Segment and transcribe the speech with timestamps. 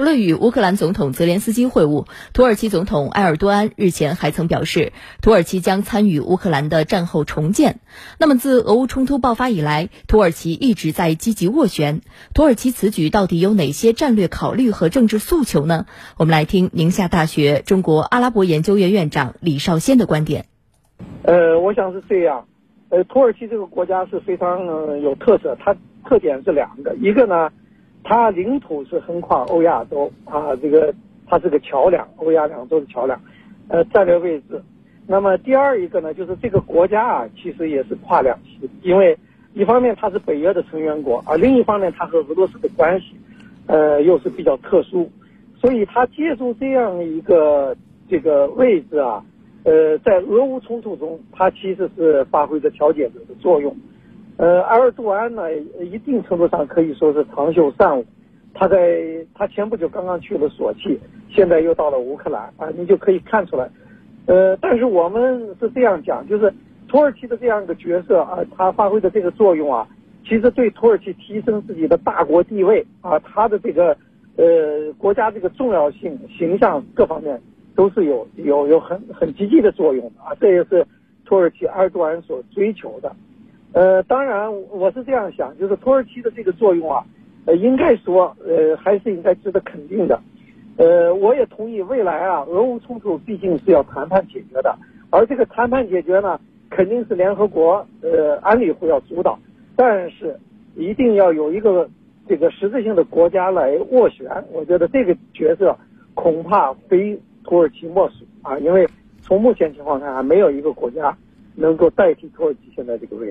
[0.00, 7.80] 除了与乌克兰总统泽连斯基会晤，土耳其总统埃尔多安日前还曾表示，土耳其将参与乌克兰的战后重建。
[8.18, 12.00] 那么，自俄乌冲突爆发以来，土耳其一直在积极斡旋。
[12.32, 15.84] 土耳其此举到底有哪些战略考虑和政治诉求呢？
[16.16, 20.46] 我们来听宁夏大学中国阿拉伯研究院院长李少先的观点。
[21.24, 22.46] 呃，我想是这样。
[22.88, 24.64] 呃，土耳其这个国家是非常
[25.02, 25.76] 有特色，它
[26.08, 27.50] 特点是两个，一个呢。
[28.02, 30.94] 它领土是横跨欧亚洲啊，这个
[31.26, 33.20] 它是个桥梁，欧亚两洲的桥梁，
[33.68, 34.62] 呃，战略位置。
[35.06, 39.16] 那么第二一个呢，就是这个国家啊，其实也是跨两栖，因为
[39.54, 43.14] 一方面它是北约的成员国，而另一方面它和俄罗斯的关系，
[43.66, 45.10] 呃，又是比较特殊，
[45.56, 47.76] 所以它借助这样一个
[48.08, 49.24] 这个位置啊，
[49.64, 53.76] 呃，在俄乌冲突中，它其实是发挥着调解者的作用。
[54.40, 58.02] 呃，埃尔多安呢，一定程度上可以说是长袖善舞。
[58.54, 59.04] 他在
[59.34, 60.98] 他前不久刚刚去了索契，
[61.28, 63.68] 现在又到了乌克兰啊，你就可以看出来。
[64.24, 66.50] 呃，但是我们是这样讲，就是
[66.88, 69.86] 土耳其的这样一个角色啊，他发挥的这个作用啊，
[70.24, 73.94] 其实对土耳其提升自己的大国地位啊，他的这个
[74.36, 77.38] 呃国家这个重要性、形象各方面
[77.76, 80.82] 都是有有有很很积极的作用的啊，这也是
[81.26, 83.14] 土耳其埃尔多安所追求的。
[83.72, 87.04] 呃，当然，我是这样想，就是土耳其的这个作用啊，
[87.46, 90.20] 呃，应该说，呃，还是应该值得肯定的。
[90.76, 94.76] 呃，我也同意，未来啊，俄乌冲突毕竟是要谈判解决的，
[95.10, 99.38] 而这个谈判解决呢，肯定是联合国呃安理会要主导，
[99.76, 100.36] 但是
[100.74, 101.88] 一定要有一个
[102.26, 104.26] 这个实质性的国家来斡旋。
[104.52, 105.76] 我觉得这个角色
[106.14, 108.88] 恐怕非土耳其莫属啊，因为
[109.20, 111.14] 从目前情况看，还没有一个国家
[111.56, 113.28] 能够代替土耳其现在这个位置。